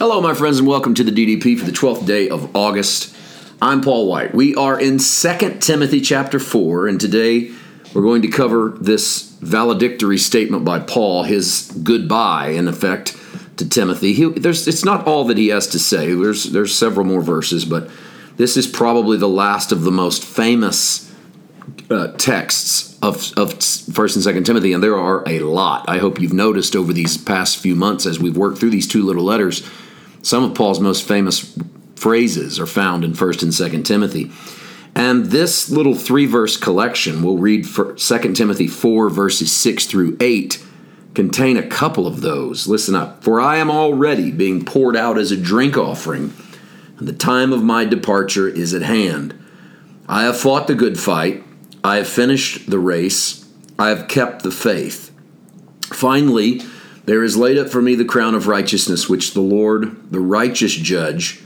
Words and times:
Hello, 0.00 0.18
my 0.22 0.32
friends, 0.32 0.58
and 0.58 0.66
welcome 0.66 0.94
to 0.94 1.04
the 1.04 1.10
DDP 1.10 1.58
for 1.58 1.66
the 1.66 1.72
12th 1.72 2.06
day 2.06 2.30
of 2.30 2.56
August. 2.56 3.14
I'm 3.60 3.82
Paul 3.82 4.06
White. 4.06 4.34
We 4.34 4.54
are 4.54 4.80
in 4.80 4.96
2 4.96 5.58
Timothy 5.60 6.00
chapter 6.00 6.38
4, 6.38 6.88
and 6.88 6.98
today 6.98 7.52
we're 7.92 8.00
going 8.00 8.22
to 8.22 8.28
cover 8.28 8.70
this 8.80 9.36
valedictory 9.42 10.16
statement 10.16 10.64
by 10.64 10.78
Paul, 10.78 11.24
his 11.24 11.70
goodbye, 11.84 12.48
in 12.48 12.66
effect, 12.66 13.14
to 13.58 13.68
Timothy. 13.68 14.14
He, 14.14 14.24
it's 14.24 14.86
not 14.86 15.06
all 15.06 15.24
that 15.24 15.36
he 15.36 15.48
has 15.48 15.66
to 15.66 15.78
say, 15.78 16.14
there's, 16.14 16.44
there's 16.44 16.74
several 16.74 17.04
more 17.04 17.20
verses, 17.20 17.66
but 17.66 17.90
this 18.38 18.56
is 18.56 18.66
probably 18.66 19.18
the 19.18 19.28
last 19.28 19.70
of 19.70 19.82
the 19.82 19.92
most 19.92 20.24
famous 20.24 21.14
uh, 21.90 22.12
texts 22.12 22.98
of, 23.02 23.34
of 23.36 23.52
First 23.52 24.16
and 24.16 24.24
Second 24.24 24.44
Timothy, 24.44 24.72
and 24.72 24.82
there 24.82 24.96
are 24.96 25.22
a 25.28 25.40
lot. 25.40 25.84
I 25.90 25.98
hope 25.98 26.18
you've 26.18 26.32
noticed 26.32 26.74
over 26.74 26.94
these 26.94 27.18
past 27.18 27.58
few 27.58 27.76
months 27.76 28.06
as 28.06 28.18
we've 28.18 28.38
worked 28.38 28.56
through 28.56 28.70
these 28.70 28.88
two 28.88 29.02
little 29.02 29.24
letters, 29.24 29.68
some 30.22 30.44
of 30.44 30.54
Paul's 30.54 30.80
most 30.80 31.06
famous 31.06 31.58
phrases 31.96 32.58
are 32.58 32.66
found 32.66 33.04
in 33.04 33.14
First 33.14 33.42
and 33.42 33.52
Second 33.52 33.84
Timothy. 33.84 34.30
And 34.94 35.26
this 35.26 35.70
little 35.70 35.94
three 35.94 36.26
verse 36.26 36.56
collection, 36.56 37.22
we'll 37.22 37.38
read 37.38 37.68
for 37.68 37.94
2 37.94 38.32
Timothy 38.32 38.66
4, 38.66 39.08
verses 39.10 39.52
6 39.52 39.86
through 39.86 40.16
8, 40.20 40.64
contain 41.14 41.56
a 41.56 41.66
couple 41.66 42.06
of 42.06 42.20
those. 42.20 42.66
Listen 42.66 42.94
up. 42.94 43.22
For 43.22 43.40
I 43.40 43.58
am 43.58 43.70
already 43.70 44.30
being 44.30 44.64
poured 44.64 44.96
out 44.96 45.18
as 45.18 45.30
a 45.30 45.36
drink 45.36 45.76
offering, 45.76 46.32
and 46.98 47.06
the 47.06 47.12
time 47.12 47.52
of 47.52 47.62
my 47.62 47.84
departure 47.84 48.48
is 48.48 48.74
at 48.74 48.82
hand. 48.82 49.34
I 50.08 50.24
have 50.24 50.38
fought 50.38 50.66
the 50.66 50.74
good 50.74 50.98
fight, 50.98 51.44
I 51.84 51.96
have 51.96 52.08
finished 52.08 52.68
the 52.68 52.78
race, 52.78 53.46
I 53.78 53.90
have 53.90 54.08
kept 54.08 54.42
the 54.42 54.50
faith. 54.50 55.10
Finally, 55.86 56.62
there 57.10 57.24
is 57.24 57.36
laid 57.36 57.58
up 57.58 57.68
for 57.68 57.82
me 57.82 57.96
the 57.96 58.04
crown 58.04 58.36
of 58.36 58.46
righteousness, 58.46 59.08
which 59.08 59.34
the 59.34 59.40
Lord, 59.40 60.12
the 60.12 60.20
righteous 60.20 60.72
judge, 60.72 61.42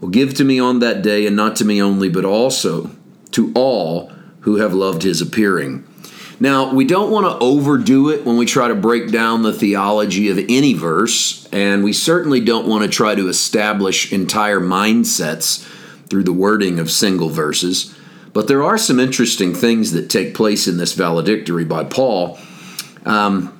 will 0.00 0.10
give 0.10 0.32
to 0.34 0.44
me 0.44 0.60
on 0.60 0.78
that 0.78 1.02
day, 1.02 1.26
and 1.26 1.34
not 1.34 1.56
to 1.56 1.64
me 1.64 1.82
only, 1.82 2.08
but 2.08 2.24
also 2.24 2.92
to 3.32 3.50
all 3.56 4.12
who 4.42 4.58
have 4.58 4.74
loved 4.74 5.02
his 5.02 5.20
appearing. 5.20 5.84
Now, 6.38 6.72
we 6.72 6.84
don't 6.84 7.10
want 7.10 7.26
to 7.26 7.44
overdo 7.44 8.10
it 8.10 8.24
when 8.24 8.36
we 8.36 8.46
try 8.46 8.68
to 8.68 8.76
break 8.76 9.10
down 9.10 9.42
the 9.42 9.52
theology 9.52 10.30
of 10.30 10.38
any 10.38 10.72
verse, 10.72 11.48
and 11.50 11.82
we 11.82 11.92
certainly 11.92 12.40
don't 12.40 12.68
want 12.68 12.84
to 12.84 12.88
try 12.88 13.16
to 13.16 13.26
establish 13.26 14.12
entire 14.12 14.60
mindsets 14.60 15.64
through 16.08 16.22
the 16.22 16.32
wording 16.32 16.78
of 16.78 16.92
single 16.92 17.28
verses. 17.28 17.92
But 18.32 18.46
there 18.46 18.62
are 18.62 18.78
some 18.78 19.00
interesting 19.00 19.52
things 19.52 19.90
that 19.90 20.10
take 20.10 20.32
place 20.32 20.68
in 20.68 20.76
this 20.76 20.92
valedictory 20.92 21.64
by 21.64 21.82
Paul. 21.82 22.38
Um, 23.04 23.57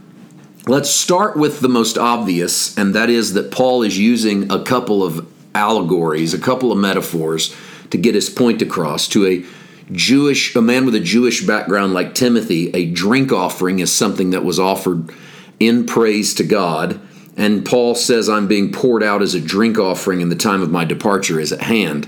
let's 0.68 0.90
start 0.90 1.36
with 1.36 1.60
the 1.60 1.68
most 1.68 1.96
obvious, 1.96 2.76
and 2.76 2.94
that 2.94 3.08
is 3.08 3.32
that 3.32 3.50
Paul 3.50 3.82
is 3.82 3.98
using 3.98 4.50
a 4.52 4.62
couple 4.62 5.02
of 5.02 5.26
allegories, 5.54 6.34
a 6.34 6.38
couple 6.38 6.70
of 6.70 6.78
metaphors 6.78 7.56
to 7.90 7.96
get 7.96 8.14
his 8.14 8.28
point 8.28 8.60
across 8.60 9.08
to 9.08 9.26
a 9.26 9.44
Jewish, 9.90 10.54
a 10.54 10.60
man 10.60 10.84
with 10.84 10.94
a 10.94 11.00
Jewish 11.00 11.46
background 11.46 11.94
like 11.94 12.14
Timothy, 12.14 12.70
a 12.74 12.90
drink 12.90 13.32
offering 13.32 13.78
is 13.78 13.90
something 13.90 14.30
that 14.30 14.44
was 14.44 14.60
offered 14.60 15.10
in 15.58 15.86
praise 15.86 16.34
to 16.34 16.44
God. 16.44 17.00
And 17.38 17.64
Paul 17.64 17.94
says, 17.94 18.28
I'm 18.28 18.46
being 18.46 18.70
poured 18.70 19.02
out 19.02 19.22
as 19.22 19.34
a 19.34 19.40
drink 19.40 19.78
offering, 19.78 20.20
and 20.20 20.30
the 20.30 20.36
time 20.36 20.60
of 20.60 20.70
my 20.70 20.84
departure 20.84 21.40
is 21.40 21.52
at 21.52 21.62
hand. 21.62 22.06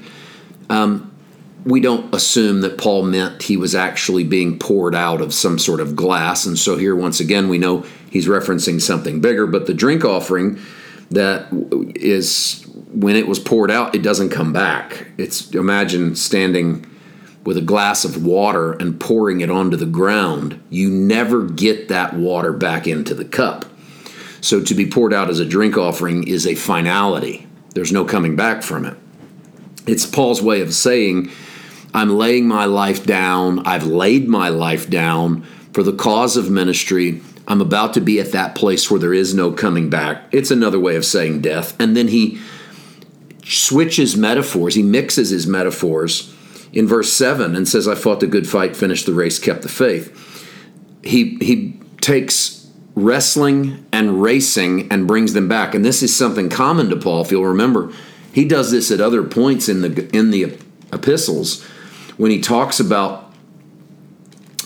Um, 0.68 1.09
we 1.64 1.80
don't 1.80 2.14
assume 2.14 2.60
that 2.62 2.78
Paul 2.78 3.02
meant 3.02 3.42
he 3.42 3.56
was 3.56 3.74
actually 3.74 4.24
being 4.24 4.58
poured 4.58 4.94
out 4.94 5.20
of 5.20 5.34
some 5.34 5.58
sort 5.58 5.80
of 5.80 5.94
glass. 5.94 6.46
And 6.46 6.58
so 6.58 6.76
here, 6.76 6.96
once 6.96 7.20
again, 7.20 7.48
we 7.48 7.58
know 7.58 7.84
he's 8.10 8.26
referencing 8.26 8.80
something 8.80 9.20
bigger. 9.20 9.46
But 9.46 9.66
the 9.66 9.74
drink 9.74 10.04
offering 10.04 10.58
that 11.10 11.48
is, 11.96 12.64
when 12.92 13.16
it 13.16 13.26
was 13.26 13.38
poured 13.38 13.70
out, 13.70 13.94
it 13.94 14.02
doesn't 14.02 14.30
come 14.30 14.52
back. 14.52 15.08
It's 15.18 15.50
imagine 15.54 16.16
standing 16.16 16.86
with 17.44 17.56
a 17.56 17.62
glass 17.62 18.04
of 18.04 18.24
water 18.24 18.72
and 18.72 19.00
pouring 19.00 19.40
it 19.40 19.50
onto 19.50 19.76
the 19.76 19.86
ground, 19.86 20.62
you 20.70 20.90
never 20.90 21.46
get 21.46 21.88
that 21.88 22.14
water 22.14 22.52
back 22.52 22.86
into 22.86 23.14
the 23.14 23.24
cup. 23.24 23.64
So 24.42 24.62
to 24.62 24.74
be 24.74 24.88
poured 24.88 25.12
out 25.12 25.30
as 25.30 25.40
a 25.40 25.44
drink 25.44 25.76
offering 25.76 26.26
is 26.26 26.46
a 26.46 26.54
finality. 26.54 27.46
There's 27.74 27.92
no 27.92 28.04
coming 28.04 28.36
back 28.36 28.62
from 28.62 28.84
it. 28.84 28.96
It's 29.86 30.06
Paul's 30.06 30.42
way 30.42 30.60
of 30.60 30.74
saying, 30.74 31.30
I'm 31.92 32.10
laying 32.10 32.46
my 32.46 32.66
life 32.66 33.04
down, 33.04 33.66
I've 33.66 33.86
laid 33.86 34.28
my 34.28 34.48
life 34.48 34.88
down 34.88 35.42
for 35.72 35.82
the 35.82 35.92
cause 35.92 36.36
of 36.36 36.50
ministry. 36.50 37.20
I'm 37.48 37.60
about 37.60 37.94
to 37.94 38.00
be 38.00 38.20
at 38.20 38.32
that 38.32 38.54
place 38.54 38.90
where 38.90 39.00
there 39.00 39.14
is 39.14 39.34
no 39.34 39.50
coming 39.52 39.90
back. 39.90 40.22
It's 40.30 40.50
another 40.50 40.78
way 40.78 40.94
of 40.96 41.04
saying 41.04 41.40
death. 41.40 41.78
And 41.80 41.96
then 41.96 42.08
he 42.08 42.40
switches 43.44 44.16
metaphors, 44.16 44.74
he 44.74 44.82
mixes 44.82 45.30
his 45.30 45.46
metaphors 45.46 46.32
in 46.72 46.86
verse 46.86 47.12
7 47.12 47.56
and 47.56 47.66
says, 47.66 47.88
I 47.88 47.96
fought 47.96 48.20
the 48.20 48.28
good 48.28 48.48
fight, 48.48 48.76
finished 48.76 49.06
the 49.06 49.12
race, 49.12 49.40
kept 49.40 49.62
the 49.62 49.68
faith. 49.68 50.16
He, 51.02 51.36
he 51.40 51.80
takes 52.00 52.70
wrestling 52.94 53.86
and 53.92 54.22
racing 54.22 54.90
and 54.92 55.08
brings 55.08 55.32
them 55.32 55.48
back. 55.48 55.74
And 55.74 55.84
this 55.84 56.02
is 56.02 56.14
something 56.14 56.48
common 56.48 56.88
to 56.90 56.96
Paul, 56.96 57.22
if 57.22 57.32
you'll 57.32 57.44
remember. 57.46 57.92
He 58.32 58.44
does 58.44 58.70
this 58.70 58.92
at 58.92 59.00
other 59.00 59.24
points 59.24 59.68
in 59.68 59.82
the, 59.82 60.08
in 60.16 60.30
the 60.30 60.56
epistles 60.92 61.66
when 62.20 62.30
he 62.30 62.40
talks 62.40 62.80
about 62.80 63.32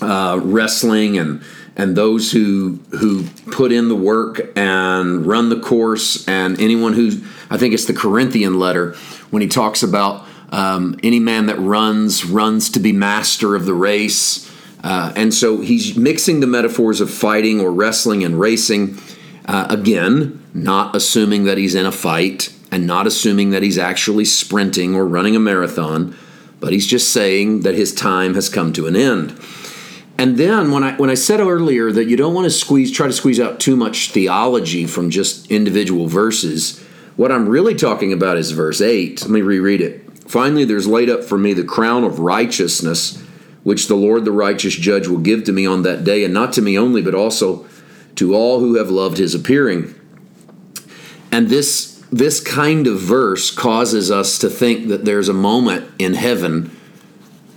uh, 0.03 0.41
wrestling 0.43 1.17
and 1.19 1.43
and 1.77 1.97
those 1.97 2.33
who 2.33 2.81
who 2.91 3.25
put 3.53 3.73
in 3.73 3.89
the 3.89 3.97
work 3.97 4.41
and 4.57 5.25
run 5.25 5.49
the 5.49 5.61
course 5.61 6.27
and 6.29 6.61
anyone 6.61 6.93
who 6.93 7.23
I 7.51 7.57
think 7.57 7.73
it's 7.73 7.85
the 7.85 7.95
Corinthian 7.95 8.59
letter 8.59 8.95
when 9.31 9.41
he 9.41 9.49
talks 9.49 9.83
about 9.83 10.27
um, 10.51 10.99
any 11.03 11.21
man 11.21 11.47
that 11.47 11.59
runs, 11.59 12.25
runs 12.25 12.71
to 12.71 12.81
be 12.81 12.93
master 12.93 13.57
of 13.57 13.67
the 13.67 13.75
race. 13.75 14.51
Uh, 14.83 15.13
and 15.17 15.33
so 15.33 15.61
he's 15.61 15.97
mixing 15.97 16.41
the 16.41 16.47
metaphors 16.47 17.01
of 17.01 17.11
fighting 17.11 17.61
or 17.61 17.73
wrestling 17.73 18.23
and 18.23 18.39
racing. 18.39 18.99
Uh, 19.47 19.67
again, 19.71 20.45
not 20.55 20.95
assuming 20.95 21.45
that 21.45 21.59
he's 21.59 21.75
in 21.75 21.87
a 21.87 21.93
fight 21.93 22.55
and 22.71 22.87
not 22.87 23.07
assuming 23.07 23.51
that 23.51 23.63
he's 23.63 23.79
actually 23.79 24.25
sprinting 24.25 24.95
or 24.95 25.07
running 25.07 25.35
a 25.35 25.41
marathon, 25.41 26.17
but 26.65 26.73
he's 26.73 26.87
just 26.87 27.13
saying 27.13 27.61
that 27.61 27.75
his 27.75 27.93
time 27.93 28.33
has 28.33 28.49
come 28.49 28.73
to 28.73 28.87
an 28.87 28.97
end. 28.97 29.39
And 30.17 30.39
then 30.39 30.71
when 30.71 30.83
I 30.83 30.97
when 30.97 31.11
I 31.11 31.15
said 31.15 31.39
earlier 31.39 31.93
that 31.93 32.07
you 32.07 32.17
don't 32.17 32.33
want 32.33 32.47
to 32.47 32.51
squeeze 32.51 32.91
try 32.91 33.07
to 33.07 33.13
squeeze 33.13 33.39
out 33.39 33.61
too 33.61 33.77
much 33.77 34.13
theology 34.13 34.87
from 34.87 35.11
just 35.11 35.51
individual 35.51 36.07
verses, 36.07 36.83
what 37.17 37.31
I'm 37.31 37.51
really 37.51 37.75
talking 37.75 38.15
about 38.15 38.39
is 38.39 38.53
verse 38.53 38.81
8. 38.81 39.21
Let 39.21 39.31
me 39.31 39.43
reread 39.43 39.83
it. 39.83 40.09
Finally, 40.27 40.65
there's 40.65 40.87
laid 40.87 41.11
up 41.11 41.23
for 41.23 41.37
me 41.37 41.53
the 41.53 41.65
crown 41.65 42.03
of 42.03 42.19
righteousness, 42.19 43.23
which 43.63 43.87
the 43.87 43.95
Lord 43.95 44.25
the 44.25 44.33
righteous 44.33 44.75
judge 44.75 45.07
will 45.07 45.19
give 45.19 45.45
to 45.45 45.53
me 45.53 45.67
on 45.67 45.83
that 45.83 46.03
day, 46.03 46.25
and 46.25 46.33
not 46.33 46.55
to 46.55 46.63
me 46.63 46.79
only, 46.79 47.03
but 47.03 47.15
also 47.15 47.67
to 48.17 48.35
all 48.35 48.61
who 48.61 48.77
have 48.77 48.89
loved 48.89 49.19
his 49.19 49.35
appearing. 49.35 49.95
And 51.31 51.51
this, 51.51 51.94
this 52.15 52.39
kind 52.41 52.87
of 52.87 53.01
verse 53.01 53.51
causes 53.51 54.09
us 54.09 54.39
to 54.39 54.49
think 54.49 54.87
that 54.87 55.05
there's 55.05 55.29
a 55.29 55.35
moment 55.35 55.91
in 55.99 56.15
heaven 56.15 56.71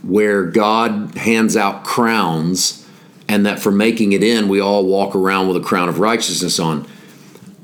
where 0.02 0.46
God 0.46 1.16
hands 1.16 1.56
out 1.56 1.84
crowns, 1.84 2.88
and 3.28 3.46
that 3.46 3.60
for 3.60 3.72
making 3.72 4.14
it 4.14 4.24
in, 4.24 4.48
we 4.48 4.60
all 4.60 4.84
walk 4.86 5.16
around 5.16 5.48
with 5.48 5.58
a 5.58 5.62
crown 5.62 5.90
of 5.90 6.00
righteousness 6.00 6.60
on. 6.60 6.88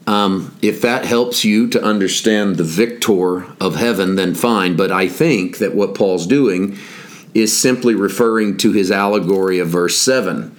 Um, 0.06 0.56
if 0.62 0.82
that 0.82 1.06
helps 1.06 1.44
you 1.44 1.68
to 1.70 1.82
understand 1.82 2.58
the 2.58 2.64
victor 2.64 3.46
of 3.60 3.76
heaven, 3.76 4.16
then 4.16 4.36
fine. 4.36 4.76
But 4.76 4.92
I 4.92 5.08
think 5.08 5.58
that 5.58 5.74
what 5.74 5.96
Paul's 5.96 6.28
doing 6.28 6.78
is 7.34 7.58
simply 7.58 7.96
referring 7.96 8.58
to 8.58 8.72
his 8.72 8.92
allegory 8.92 9.58
of 9.58 9.70
verse 9.70 9.98
7. 9.98 10.56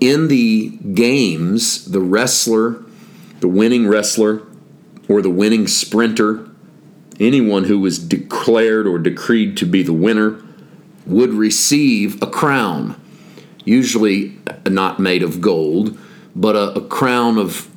In 0.00 0.28
the 0.28 0.70
games, 0.94 1.84
the 1.84 2.00
wrestler, 2.00 2.84
the 3.40 3.48
winning 3.48 3.86
wrestler, 3.86 4.47
or 5.08 5.22
the 5.22 5.30
winning 5.30 5.66
sprinter, 5.66 6.48
anyone 7.18 7.64
who 7.64 7.80
was 7.80 7.98
declared 7.98 8.86
or 8.86 8.98
decreed 8.98 9.56
to 9.56 9.66
be 9.66 9.82
the 9.82 9.92
winner, 9.92 10.42
would 11.06 11.30
receive 11.30 12.22
a 12.22 12.26
crown, 12.26 13.00
usually 13.64 14.36
not 14.66 15.00
made 15.00 15.22
of 15.22 15.40
gold, 15.40 15.98
but 16.36 16.54
a, 16.54 16.78
a 16.78 16.86
crown 16.86 17.38
of 17.38 17.68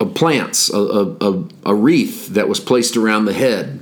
of 0.00 0.14
plants, 0.14 0.70
a, 0.72 0.78
a, 0.78 1.44
a, 1.66 1.74
wreath 1.74 2.28
that 2.28 2.48
was 2.48 2.60
placed 2.60 2.96
around 2.96 3.24
the 3.24 3.32
head. 3.32 3.80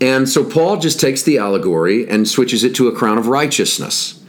And 0.00 0.28
so 0.28 0.42
Paul 0.42 0.78
just 0.78 1.00
takes 1.00 1.22
the 1.22 1.38
allegory 1.38 2.08
and 2.08 2.26
switches 2.26 2.64
it 2.64 2.74
to 2.76 2.88
a 2.88 2.94
crown 2.94 3.18
of 3.18 3.26
righteousness. 3.26 4.24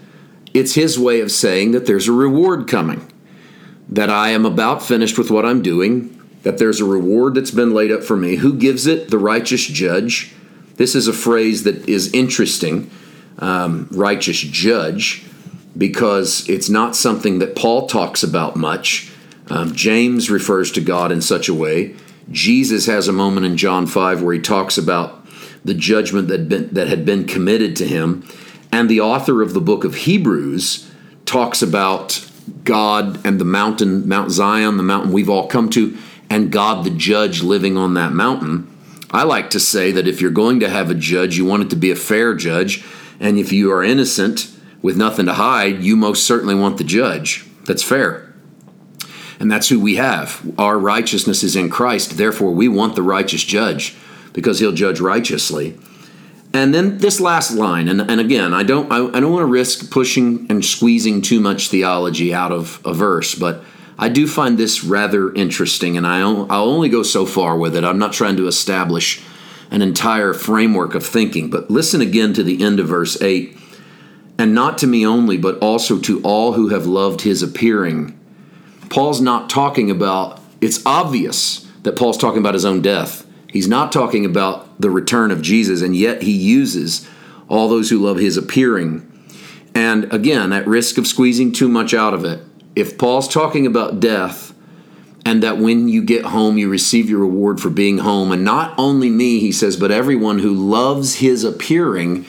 It's 0.53 0.73
his 0.73 0.99
way 0.99 1.21
of 1.21 1.31
saying 1.31 1.71
that 1.71 1.85
there's 1.85 2.07
a 2.07 2.11
reward 2.11 2.67
coming, 2.67 3.09
that 3.87 4.09
I 4.09 4.29
am 4.31 4.45
about 4.45 4.83
finished 4.83 5.17
with 5.17 5.31
what 5.31 5.45
I'm 5.45 5.61
doing, 5.61 6.18
that 6.43 6.57
there's 6.57 6.79
a 6.79 6.85
reward 6.85 7.35
that's 7.35 7.51
been 7.51 7.73
laid 7.73 7.91
up 7.91 8.03
for 8.03 8.15
me. 8.15 8.37
Who 8.37 8.53
gives 8.53 8.87
it? 8.87 9.09
The 9.09 9.17
righteous 9.17 9.65
judge. 9.65 10.33
This 10.75 10.95
is 10.95 11.07
a 11.07 11.13
phrase 11.13 11.63
that 11.63 11.87
is 11.89 12.13
interesting, 12.13 12.89
um, 13.39 13.87
righteous 13.91 14.39
judge, 14.39 15.25
because 15.77 16.47
it's 16.47 16.69
not 16.69 16.95
something 16.95 17.39
that 17.39 17.55
Paul 17.55 17.87
talks 17.87 18.23
about 18.23 18.55
much 18.55 19.11
Um, 19.49 19.73
James 19.73 20.29
refers 20.29 20.71
to 20.73 20.81
God 20.81 21.11
in 21.11 21.21
such 21.21 21.49
a 21.49 21.53
way. 21.53 21.95
Jesus 22.31 22.85
has 22.85 23.07
a 23.07 23.13
moment 23.13 23.45
in 23.45 23.57
John 23.57 23.87
5 23.87 24.21
where 24.21 24.33
he 24.33 24.39
talks 24.39 24.77
about 24.77 25.25
the 25.65 25.73
judgment 25.73 26.27
that, 26.27 26.47
been, 26.47 26.73
that 26.73 26.87
had 26.87 27.05
been 27.05 27.25
committed 27.25 27.75
to 27.77 27.87
him. 27.87 28.27
And 28.71 28.87
the 28.87 29.01
author 29.01 29.41
of 29.41 29.53
the 29.53 29.61
book 29.61 29.83
of 29.83 29.95
Hebrews 29.95 30.89
talks 31.25 31.61
about 31.61 32.25
God 32.63 33.25
and 33.25 33.39
the 33.39 33.45
mountain, 33.45 34.07
Mount 34.07 34.31
Zion, 34.31 34.77
the 34.77 34.83
mountain 34.83 35.11
we've 35.11 35.29
all 35.29 35.47
come 35.47 35.69
to, 35.71 35.97
and 36.29 36.51
God 36.51 36.85
the 36.85 36.89
judge 36.89 37.41
living 37.41 37.77
on 37.77 37.93
that 37.95 38.13
mountain. 38.13 38.67
I 39.11 39.23
like 39.23 39.49
to 39.51 39.59
say 39.59 39.91
that 39.91 40.07
if 40.07 40.21
you're 40.21 40.31
going 40.31 40.59
to 40.59 40.69
have 40.69 40.89
a 40.89 40.95
judge, 40.95 41.37
you 41.37 41.45
want 41.45 41.63
it 41.63 41.69
to 41.71 41.75
be 41.75 41.91
a 41.91 41.95
fair 41.95 42.35
judge. 42.35 42.85
And 43.19 43.39
if 43.39 43.51
you 43.51 43.71
are 43.71 43.83
innocent 43.83 44.55
with 44.81 44.97
nothing 44.97 45.25
to 45.25 45.33
hide, 45.33 45.83
you 45.83 45.95
most 45.95 46.25
certainly 46.25 46.55
want 46.55 46.77
the 46.77 46.83
judge. 46.83 47.45
That's 47.65 47.83
fair. 47.83 48.33
And 49.39 49.51
that's 49.51 49.69
who 49.69 49.79
we 49.79 49.95
have. 49.95 50.41
Our 50.57 50.77
righteousness 50.77 51.43
is 51.43 51.55
in 51.55 51.69
Christ. 51.69 52.17
Therefore, 52.17 52.51
we 52.51 52.67
want 52.67 52.95
the 52.95 53.01
righteous 53.01 53.43
judge 53.43 53.95
because 54.33 54.59
he'll 54.59 54.73
judge 54.73 54.99
righteously. 54.99 55.77
And 56.53 56.73
then 56.73 56.97
this 56.97 57.19
last 57.19 57.51
line, 57.51 57.87
and, 57.87 58.01
and 58.01 58.19
again, 58.19 58.53
I 58.53 58.63
don't 58.63 58.91
I, 58.91 58.97
I 58.97 59.19
don't 59.19 59.31
want 59.31 59.43
to 59.43 59.51
risk 59.51 59.91
pushing 59.91 60.47
and 60.49 60.65
squeezing 60.65 61.21
too 61.21 61.39
much 61.39 61.69
theology 61.69 62.33
out 62.33 62.51
of 62.51 62.81
a 62.83 62.93
verse, 62.93 63.35
but 63.35 63.63
I 63.99 64.09
do 64.09 64.27
find 64.27 64.57
this 64.57 64.83
rather 64.83 65.31
interesting, 65.33 65.97
and 65.97 66.07
I 66.07 66.21
I'll 66.21 66.69
only 66.69 66.89
go 66.89 67.03
so 67.03 67.25
far 67.25 67.57
with 67.57 67.75
it. 67.75 67.83
I'm 67.83 67.99
not 67.99 68.13
trying 68.13 68.37
to 68.37 68.47
establish 68.47 69.21
an 69.69 69.83
entire 69.83 70.33
framework 70.33 70.95
of 70.95 71.05
thinking, 71.05 71.51
but 71.51 71.69
listen 71.69 72.01
again 72.01 72.33
to 72.33 72.43
the 72.43 72.63
end 72.63 72.79
of 72.79 72.87
verse 72.87 73.21
eight, 73.21 73.55
and 74.37 74.55
not 74.55 74.77
to 74.79 74.87
me 74.87 75.05
only, 75.05 75.37
but 75.37 75.59
also 75.59 75.99
to 75.99 76.21
all 76.21 76.53
who 76.53 76.69
have 76.69 76.87
loved 76.87 77.21
His 77.21 77.43
appearing. 77.43 78.17
Paul's 78.89 79.21
not 79.21 79.49
talking 79.49 79.91
about. 79.91 80.39
It's 80.61 80.83
obvious 80.85 81.69
that 81.83 81.95
Paul's 81.95 82.17
talking 82.17 82.39
about 82.39 82.53
his 82.53 82.65
own 82.65 82.81
death 82.81 83.25
He's 83.51 83.67
not 83.67 83.91
talking 83.91 84.25
about 84.25 84.79
the 84.79 84.91
return 84.91 85.31
of 85.31 85.41
Jesus, 85.41 85.81
and 85.81 85.95
yet 85.95 86.21
he 86.21 86.31
uses 86.31 87.07
all 87.47 87.67
those 87.67 87.89
who 87.89 87.97
love 87.97 88.17
his 88.17 88.37
appearing. 88.37 89.05
And 89.73 90.11
again, 90.13 90.53
at 90.53 90.67
risk 90.67 90.97
of 90.97 91.07
squeezing 91.07 91.51
too 91.51 91.67
much 91.67 91.93
out 91.93 92.13
of 92.13 92.23
it, 92.23 92.43
if 92.75 92.97
Paul's 92.97 93.27
talking 93.27 93.65
about 93.65 93.99
death 93.99 94.53
and 95.25 95.43
that 95.43 95.57
when 95.57 95.89
you 95.89 96.01
get 96.03 96.25
home 96.25 96.57
you 96.57 96.69
receive 96.69 97.09
your 97.09 97.19
reward 97.19 97.59
for 97.59 97.69
being 97.69 97.99
home, 97.99 98.31
and 98.31 98.43
not 98.43 98.73
only 98.77 99.09
me, 99.09 99.39
he 99.39 99.51
says, 99.51 99.75
but 99.75 99.91
everyone 99.91 100.39
who 100.39 100.53
loves 100.53 101.15
his 101.15 101.43
appearing, 101.43 102.25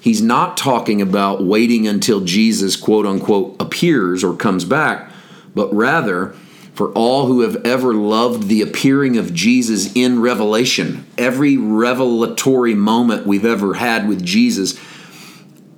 he's 0.00 0.22
not 0.22 0.56
talking 0.56 1.02
about 1.02 1.42
waiting 1.42 1.86
until 1.86 2.20
Jesus, 2.20 2.76
quote 2.76 3.06
unquote, 3.06 3.56
appears 3.60 4.22
or 4.22 4.36
comes 4.36 4.64
back, 4.64 5.10
but 5.54 5.72
rather, 5.74 6.34
for 6.74 6.92
all 6.92 7.26
who 7.26 7.40
have 7.40 7.56
ever 7.66 7.92
loved 7.92 8.46
the 8.46 8.62
appearing 8.62 9.16
of 9.16 9.34
Jesus 9.34 9.92
in 9.96 10.20
Revelation. 10.20 11.04
Every 11.18 11.56
revelatory 11.56 12.74
moment 12.74 13.26
we've 13.26 13.44
ever 13.44 13.74
had 13.74 14.08
with 14.08 14.24
Jesus, 14.24 14.78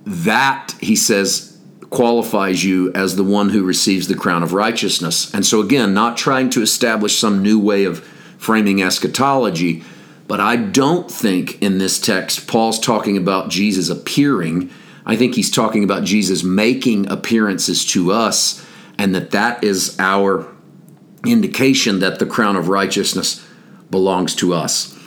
that, 0.05 0.75
he 0.79 0.95
says, 0.95 1.50
qualifies 1.91 2.63
you 2.63 2.91
as 2.93 3.15
the 3.15 3.23
one 3.23 3.49
who 3.49 3.63
receives 3.63 4.07
the 4.07 4.15
crown 4.15 4.41
of 4.41 4.53
righteousness. 4.53 5.31
And 5.33 5.45
so, 5.45 5.61
again, 5.61 5.93
not 5.93 6.17
trying 6.17 6.49
to 6.51 6.61
establish 6.63 7.19
some 7.19 7.43
new 7.43 7.59
way 7.59 7.83
of 7.83 7.99
framing 8.37 8.81
eschatology, 8.81 9.83
but 10.27 10.39
I 10.39 10.55
don't 10.55 11.11
think 11.11 11.61
in 11.61 11.77
this 11.77 11.99
text 11.99 12.47
Paul's 12.47 12.79
talking 12.79 13.17
about 13.17 13.49
Jesus 13.49 13.89
appearing. 13.89 14.71
I 15.05 15.17
think 15.17 15.35
he's 15.35 15.51
talking 15.51 15.83
about 15.83 16.05
Jesus 16.05 16.43
making 16.43 17.11
appearances 17.11 17.85
to 17.87 18.13
us, 18.13 18.65
and 18.97 19.13
that 19.13 19.31
that 19.31 19.63
is 19.63 19.95
our 19.99 20.47
indication 21.25 21.99
that 21.99 22.19
the 22.19 22.25
crown 22.25 22.55
of 22.55 22.69
righteousness 22.69 23.45
belongs 23.91 24.33
to 24.35 24.53
us. 24.53 24.97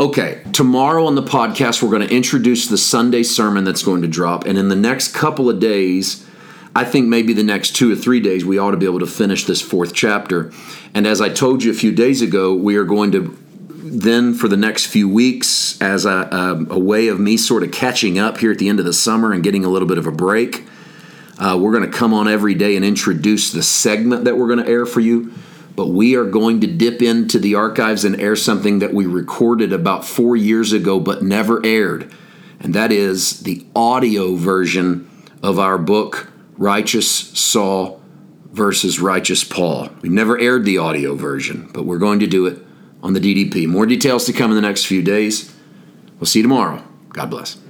Okay, 0.00 0.42
tomorrow 0.52 1.06
on 1.06 1.14
the 1.14 1.22
podcast, 1.22 1.80
we're 1.80 1.90
going 1.90 2.06
to 2.06 2.12
introduce 2.12 2.66
the 2.66 2.76
Sunday 2.76 3.22
sermon 3.22 3.62
that's 3.62 3.84
going 3.84 4.02
to 4.02 4.08
drop. 4.08 4.44
And 4.44 4.58
in 4.58 4.68
the 4.68 4.74
next 4.74 5.14
couple 5.14 5.48
of 5.48 5.60
days, 5.60 6.26
I 6.74 6.84
think 6.84 7.06
maybe 7.06 7.32
the 7.32 7.44
next 7.44 7.76
two 7.76 7.92
or 7.92 7.94
three 7.94 8.18
days, 8.18 8.44
we 8.44 8.58
ought 8.58 8.72
to 8.72 8.76
be 8.76 8.86
able 8.86 8.98
to 8.98 9.06
finish 9.06 9.44
this 9.44 9.62
fourth 9.62 9.94
chapter. 9.94 10.52
And 10.94 11.06
as 11.06 11.20
I 11.20 11.28
told 11.28 11.62
you 11.62 11.70
a 11.70 11.74
few 11.74 11.92
days 11.92 12.22
ago, 12.22 12.54
we 12.54 12.74
are 12.74 12.82
going 12.82 13.12
to 13.12 13.38
then, 13.70 14.34
for 14.34 14.48
the 14.48 14.56
next 14.56 14.86
few 14.86 15.08
weeks, 15.08 15.80
as 15.80 16.06
a, 16.06 16.10
a, 16.10 16.74
a 16.74 16.78
way 16.78 17.06
of 17.06 17.20
me 17.20 17.36
sort 17.36 17.62
of 17.62 17.70
catching 17.70 18.18
up 18.18 18.38
here 18.38 18.50
at 18.50 18.58
the 18.58 18.68
end 18.68 18.80
of 18.80 18.84
the 18.84 18.92
summer 18.92 19.32
and 19.32 19.44
getting 19.44 19.64
a 19.64 19.68
little 19.68 19.86
bit 19.86 19.98
of 19.98 20.08
a 20.08 20.12
break, 20.12 20.64
uh, 21.38 21.56
we're 21.60 21.72
going 21.72 21.88
to 21.88 21.96
come 21.96 22.12
on 22.12 22.26
every 22.26 22.54
day 22.54 22.74
and 22.74 22.84
introduce 22.84 23.52
the 23.52 23.62
segment 23.62 24.24
that 24.24 24.36
we're 24.36 24.48
going 24.48 24.64
to 24.64 24.68
air 24.68 24.86
for 24.86 24.98
you 24.98 25.32
but 25.76 25.88
we 25.88 26.14
are 26.14 26.24
going 26.24 26.60
to 26.60 26.66
dip 26.66 27.02
into 27.02 27.38
the 27.38 27.54
archives 27.54 28.04
and 28.04 28.20
air 28.20 28.36
something 28.36 28.78
that 28.78 28.94
we 28.94 29.06
recorded 29.06 29.72
about 29.72 30.04
four 30.04 30.36
years 30.36 30.72
ago 30.72 31.00
but 31.00 31.22
never 31.22 31.64
aired. 31.64 32.12
And 32.60 32.74
that 32.74 32.92
is 32.92 33.40
the 33.40 33.66
audio 33.74 34.36
version 34.36 35.10
of 35.42 35.58
our 35.58 35.76
book, 35.76 36.30
Righteous 36.56 37.10
Saul 37.10 38.00
versus 38.52 39.00
Righteous 39.00 39.42
Paul. 39.42 39.90
We 40.00 40.08
never 40.08 40.38
aired 40.38 40.64
the 40.64 40.78
audio 40.78 41.14
version, 41.16 41.68
but 41.74 41.84
we're 41.84 41.98
going 41.98 42.20
to 42.20 42.26
do 42.26 42.46
it 42.46 42.58
on 43.02 43.12
the 43.12 43.20
DDP. 43.20 43.66
More 43.66 43.84
details 43.84 44.24
to 44.26 44.32
come 44.32 44.50
in 44.50 44.54
the 44.54 44.62
next 44.62 44.86
few 44.86 45.02
days. 45.02 45.54
We'll 46.18 46.26
see 46.26 46.38
you 46.38 46.44
tomorrow. 46.44 46.82
God 47.10 47.30
bless. 47.30 47.63